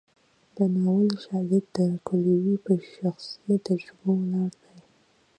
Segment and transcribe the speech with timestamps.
[0.55, 4.79] د ناول شالید د کویلیو په شخصي تجربو ولاړ دی.